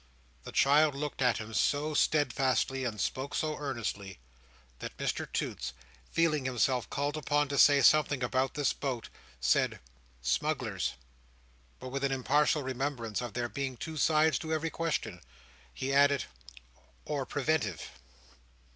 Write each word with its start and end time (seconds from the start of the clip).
The 0.45 0.51
child 0.51 0.95
looked 0.95 1.21
at 1.21 1.37
him 1.37 1.53
so 1.53 1.93
steadfastly, 1.93 2.85
and 2.85 2.99
spoke 2.99 3.35
so 3.35 3.57
earnestly, 3.59 4.17
that 4.79 4.97
Mr 4.97 5.31
Toots, 5.31 5.73
feeling 6.09 6.45
himself 6.45 6.89
called 6.89 7.15
upon 7.17 7.49
to 7.49 7.59
say 7.59 7.83
something 7.83 8.23
about 8.23 8.55
this 8.55 8.73
boat, 8.73 9.09
said, 9.39 9.79
"Smugglers." 10.19 10.93
But 11.79 11.89
with 11.89 12.03
an 12.03 12.11
impartial 12.11 12.63
remembrance 12.63 13.21
of 13.21 13.33
there 13.35 13.47
being 13.47 13.77
two 13.77 13.95
sides 13.95 14.39
to 14.39 14.51
every 14.51 14.71
question, 14.71 15.21
he 15.71 15.93
added, 15.93 16.25
"or 17.05 17.27
Preventive." 17.27 17.91